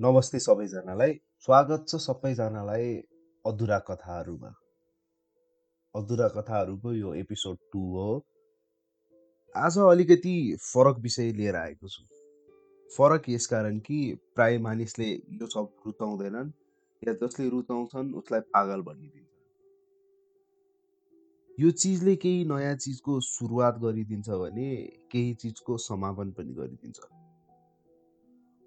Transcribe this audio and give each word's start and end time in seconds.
नमस्ते 0.00 0.38
सबैजनालाई। 0.38 1.12
स्वागत 1.40 1.84
छ 1.88 1.96
सबैजनालाई 1.96 2.88
अधुरा 3.44 3.78
कथाहरूमा। 3.78 4.48
अधुरा 5.94 6.28
कथाहरूको 6.28 6.92
यो 6.92 7.14
एपिसोड 7.14 7.56
टू 7.72 7.80
हो। 7.92 8.26
आज 9.54 9.78
अलिकति 9.78 10.56
फरक 10.60 10.98
विषय 10.98 11.32
लिएर 11.32 11.56
आएको 11.56 11.88
छु। 11.88 12.04
फरक 12.90 13.22
यसकारण 13.28 13.78
कि 13.78 14.18
प्राय 14.34 14.58
मानिसले 14.58 15.10
यो 15.10 15.46
सब 15.46 15.72
रुचाउँदैनन् 15.86 16.50
या 17.02 17.12
जसले 17.12 17.48
रुचाउँछन् 17.48 18.14
उसलाई 18.14 18.40
पागल 18.40 18.80
भनिदिन्छ। 18.82 19.28
यो 21.60 21.70
चिजले 21.70 22.16
केही 22.16 22.44
नयाँ 22.44 22.76
चिजको 22.76 23.20
सुरुवात 23.20 23.78
गरिदिन्छ 23.78 24.28
भने 24.28 24.74
केही 25.12 25.34
चिजको 25.34 25.76
समापन 25.76 26.30
पनि 26.30 26.54
गरिदिन्छ। 26.54 27.00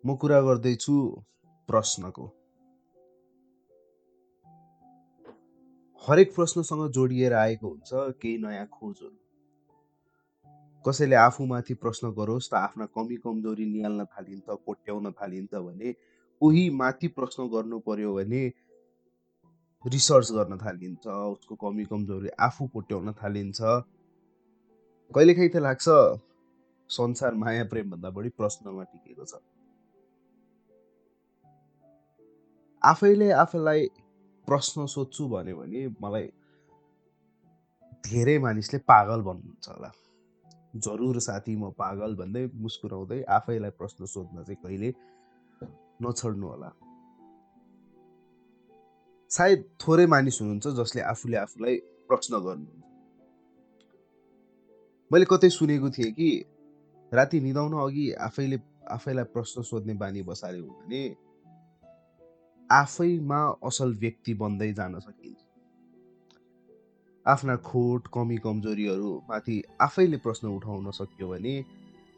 म 0.04 0.16
कुरा 0.16 0.40
गर्दैछु 0.42 0.96
प्रश्नको। 1.70 2.26
हरेक 6.04 6.30
प्रश्नसँग 6.36 6.84
जोडिएर 6.92 7.34
आएको 7.34 7.68
हुन्छ 7.70 7.90
केही 8.22 8.38
नयाँ 8.44 8.68
खोजहरू। 8.68 9.18
कसैले 10.86 11.16
आफूमाथि 11.16 11.74
प्रश्न 11.84 12.12
गरोस् 12.18 12.50
त 12.52 12.54
आफ्ना 12.56 12.86
कमी 12.96 13.16
कमजोरी 13.26 13.66
निहाल्न 13.66 14.06
थालिन्छ 14.16 14.48
कोट्याउन 14.66 15.12
थालिन्छ 15.20 15.54
भने 15.56 15.92
कोही 16.42 16.64
माथि 16.80 17.08
प्रश्न 17.20 17.48
गर्नु 17.54 17.80
पर्यो 17.88 18.14
भने 18.16 18.44
रिसर्च 19.86 20.32
गर्न 20.32 20.58
थालिन्छ 20.64 21.06
उसको 21.08 21.56
कमी 21.66 21.86
कमजोरी 21.92 22.30
आफू 22.48 22.68
कोट्याउन 22.74 23.14
थालिन्छ 23.22 23.60
कहिलेकाहीँ 25.12 25.50
त 25.50 25.56
लाग्छ 25.68 25.88
संसार 26.90 27.34
माया 27.44 27.64
प्रेमभन्दा 27.72 28.10
बढी 28.10 28.30
प्रश्नमा 28.40 28.84
टिकेको 28.84 29.26
छ। 29.26 29.34
आफैले 32.82 33.30
आफैलाई 33.32 33.86
प्रश्न 34.48 34.86
सोध्छु 34.86 35.28
भन्यो 35.30 35.56
भने 35.58 35.88
मलाई 36.02 36.28
धेरै 38.04 38.38
मानिसले 38.40 38.80
पागल 38.88 39.22
भन्नुहुन्छ 39.22 39.68
होला। 39.70 39.92
जरुर 40.74 41.20
साथी 41.20 41.56
म 41.56 41.70
पागल 41.76 42.16
भन्दै 42.16 42.46
मुस्कुराउँदै 42.56 43.22
आफैलाई 43.38 43.72
प्रश्न 43.80 44.06
सोध्न 44.06 44.44
चाहिँ 44.44 44.60
कहिले 44.64 44.90
नछोड्नु 46.02 46.48
होला। 46.48 46.70
सायद 49.32 49.60
थोरै 49.82 50.06
मानिस 50.06 50.42
हुनुहुन्छ 50.42 50.68
जसले 50.80 51.02
आफूले 51.02 51.38
आफूलाई 51.38 51.76
प्रश्न 52.08 52.34
गर्नुहुन्छ। 52.40 52.84
मैले 55.12 55.26
कतै 55.26 55.50
सुनेको 55.50 55.90
थिएँ 55.90 56.12
कि 56.12 56.30
राति 57.12 57.40
निदाउन 57.42 57.74
अघि 57.84 58.12
आफैले 58.26 58.58
आफैलाई 58.90 59.26
प्रश्न 59.36 59.62
सोध्ने 59.62 59.94
बानी 59.94 60.22
बसाल्यो 60.24 60.64
भने 60.64 61.04
आफैमा 62.72 63.42
असल 63.64 63.94
व्यक्ति 64.00 64.34
बन्दै 64.34 64.72
जान 64.74 65.00
सकिन्छ। 65.00 65.38
आफ्ना 67.26 67.56
खोट 67.56 68.08
कमी 68.14 68.38
कमजोरीहरू 68.38 69.12
माथि 69.30 69.62
आफैले 69.82 70.18
प्रश्न 70.18 70.48
उठाउन 70.48 70.92
सक्यो 70.92 71.28
भने 71.30 71.54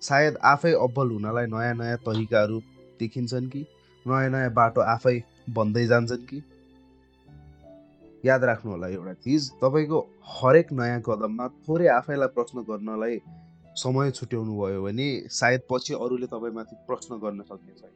सायद 0.02 0.38
आफै 0.46 0.74
अब्बल 0.86 1.12
हुनलाई 1.12 1.46
नयाँ 1.46 1.76
नयाँ 1.76 1.98
तरिकाहरू 2.06 2.60
देखिन्छन् 3.00 3.50
कि 3.50 3.66
नयाँ 4.06 4.30
नयाँ 4.30 4.54
बाटो 4.54 4.82
आफै 4.96 5.16
बन्दै 5.50 5.86
जान्छन् 5.88 6.26
कि? 6.26 6.42
याद 8.26 8.44
राख्नु 8.44 8.72
होला 8.72 8.88
एउटा 8.88 9.14
चिज 9.24 9.50
तपाईँको 9.62 10.00
हरेक 10.32 10.72
नयाँ 10.74 11.02
कदममा 11.02 11.48
थोरै 11.68 11.88
आफैलाई 11.98 12.28
प्रश्न 12.36 12.62
गर्नलाई 12.70 13.18
समय 13.76 14.12
छुट्याउनु 14.12 14.54
भयो 14.62 14.82
भने 14.84 15.10
सायद 15.32 15.62
पछि 15.72 15.94
अरूले 15.96 16.28
तपाईँमाथि 16.28 16.76
प्रश्न 16.88 17.18
गर्न 17.18 17.42
सक्ने 17.42 17.74
छैन। 17.74 17.94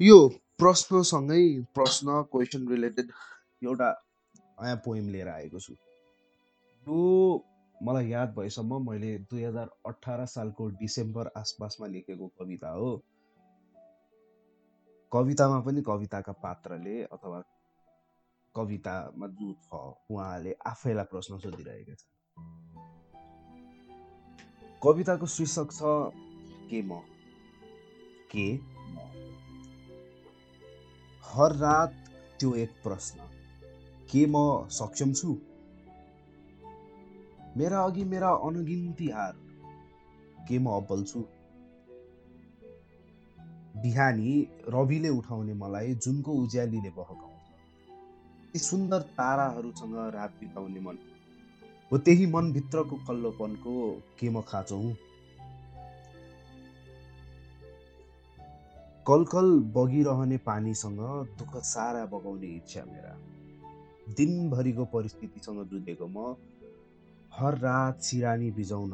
यो 0.00 0.28
प्रश्नसँगै 0.58 1.62
प्रश्न 1.74 2.22
क्वेसन 2.32 2.68
रिलेटेड 2.68 3.10
एउटा 3.64 3.90
नयाँ 4.62 4.76
पोइम 4.76 5.08
लिएर 5.08 5.28
आएको 5.28 5.60
छु। 5.60 5.72
यो 6.86 7.44
मलाई 7.82 8.08
याद 8.08 8.34
भएसम्म 8.38 8.90
मैले 8.90 9.18
दुई 9.18 9.42
हजार 9.42 9.70
अठार 9.86 10.26
सालको 10.26 10.68
डिसेम्बर 10.68 11.30
आसपासमा 11.36 11.86
लेखेको 11.86 12.26
कविता 12.38 12.70
हो। 12.70 13.02
कवितामा 15.12 15.60
पनि 15.60 15.82
कविताका 15.82 16.32
पात्रले 16.32 17.02
अथवा 17.02 17.42
कवितामा 18.54 19.26
जो 19.26 19.52
छ 19.52 19.74
उहाँले 20.10 20.52
आफैलाई 20.66 21.04
प्रश्न 21.04 21.38
सोधिरहेका 21.38 21.94
छन्। 21.94 22.10
कविताको 24.82 25.26
शीर्षक 25.26 25.68
छ 25.72 25.80
के 26.70 26.82
म? 26.82 27.00
के 28.30 28.71
हर 31.34 31.56
रात 31.56 31.94
त्यो 32.40 32.54
एक 32.54 32.70
प्रश्न। 32.70 33.20
के 34.10 34.26
म 34.26 34.66
सक्षम 34.68 35.12
छु? 35.12 35.38
मेरा 37.56 37.82
अघि 37.82 38.04
मेरा 38.04 38.28
अनगिन्ती 38.28 39.08
हार। 39.08 39.32
के 40.48 40.58
म 40.58 40.66
अब्बल 40.68 41.04
छु? 41.04 41.20
बिहानी 43.76 44.48
रविले 44.68 45.08
उठाउने 45.08 45.54
मलाई 45.54 45.94
जुनको 45.94 46.32
उज्यालीले 46.32 46.90
बहकाउँछ। 46.90 47.48
ती 48.52 48.58
सुन्दर 48.58 48.98
ताराहरूसँग 48.98 49.94
रात 50.14 50.30
बिताउने 50.40 50.80
मन। 50.80 50.98
हो 51.92 51.98
त्यही 51.98 52.26
मनभित्रको 52.26 52.96
खल्लोपनको 52.96 54.02
के 54.18 54.30
म 54.30 54.40
खाँचो 54.40 54.76
हुँ? 54.76 54.96
कलकल 59.06 59.48
बगिरहने 59.74 60.36
पानीसँग 60.38 60.98
दुःख 61.38 61.56
सारा 61.64 62.04
बगाउने 62.06 62.46
इच्छा 62.56 62.82
मेरा। 62.84 63.14
दिनभरिको 64.14 64.84
परिस्थितिसँग 64.92 65.64
जुझेको 65.70 66.06
म 66.08 66.36
हर 67.32 67.58
रात 67.58 68.00
सिरानी 68.00 68.50
बिजाउन 68.50 68.92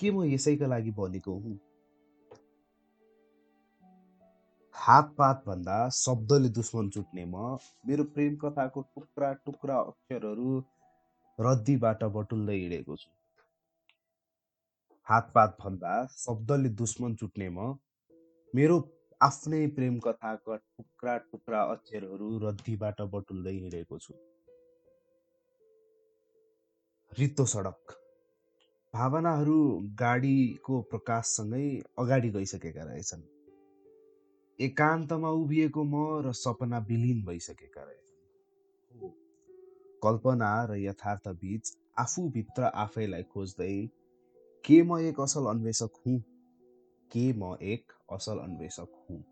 के 0.00 0.10
म 0.10 0.24
यसैका 0.24 0.66
लागि 0.66 0.90
बनेको 0.98 1.34
हुँ? 1.34 1.58
हातपात 4.74 5.42
भन्दा 5.46 5.78
शब्दले 5.94 6.48
दुश्मन 6.48 6.88
चुट्ने 6.88 7.24
म 7.24 7.58
मेरो 7.86 8.04
प्रेम 8.14 8.36
कथाको 8.36 8.80
टुक्रा 8.80 9.32
टुक्रा 9.44 9.76
अक्षरहरू 9.80 10.50
रद्दीबाट 11.38 12.04
बटुल्दै 12.16 12.56
हिँडेको 12.56 12.96
छु। 12.96 13.10
हातपात 15.08 15.56
भन्दा 15.60 15.92
शब्दले 16.16 16.68
दुश्मन 16.80 17.14
चुट्ने 17.14 17.48
म 17.48 17.76
मेरो 18.54 18.78
आफ्नै 19.20 19.66
प्रेम 19.66 19.98
कथाका 19.98 20.56
टुक्रा 20.56 21.16
टुक्रा 21.24 21.62
अक्षरहरू 21.62 22.28
रद्दीबाट 22.38 23.00
बटुल्दै 23.14 23.52
हिँडेको 23.52 23.98
छु। 23.98 24.14
रित्तो 27.12 27.44
सडक। 27.44 27.94
भावनाहरू 28.94 29.58
गाडीको 29.98 30.80
प्रकाशसँगै 30.90 31.66
अगाडि 31.98 32.30
गइसकेका 32.30 32.84
रहेछन्। 32.84 33.26
एकान्तमा 34.58 35.30
उभिएको 35.36 35.84
म 35.84 36.02
र 36.22 36.32
सपना 36.32 36.78
विलिन 36.88 37.22
भइसकेका 37.26 37.82
रहेछन्। 37.82 39.14
कल्पना 40.02 40.50
र 40.64 40.76
यथार्थ 40.78 41.28
बिच 41.28 41.76
आफूभित्र 41.98 42.72
आफैलाई 42.78 43.22
खोज्दै 43.32 43.72
के 44.64 44.82
म 44.82 44.98
एक 45.04 45.20
असल 45.20 45.46
अन्वेषक 45.46 46.04
हुँ 46.06 46.18
के 47.10 47.32
म 47.32 47.56
एक 47.68 47.99
असल 48.12 48.38
अन्वेषक 48.38 48.88
हुँ। 49.10 49.22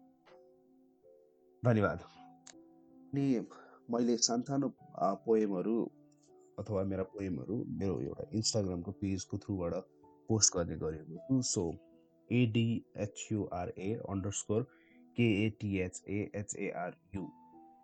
धन्यवाद। 1.63 1.99
अनि 1.99 3.47
मैले 3.91 4.17
सानसानो 4.17 4.69
पोएमहरू 5.25 5.91
अथवा 6.59 6.83
मेरा 6.85 7.03
पोएमहरू 7.13 7.65
मेरो 7.81 8.01
एउटा 8.01 8.25
इन्स्टाग्रामको 8.35 8.91
पेजको 9.01 9.39
थ्रुबाट 9.39 9.75
पोस्ट 10.29 10.57
गर्ने 10.57 10.77
गरेको 10.77 11.17
छु। 11.27 11.43
सो 11.51 11.63
एडिएचयुआरए 12.31 13.93
अन्डर 14.09 14.31
स्कोर 14.41 14.63
केएटिएचएएचएआरयु 15.17 17.23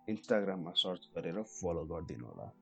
इन्स्टाग्राममा 0.08 0.72
सर्च 0.76 1.08
गरेर 1.16 1.42
फलो 1.52 1.84
गरिदिनु 1.84 2.26
होला। 2.26 2.52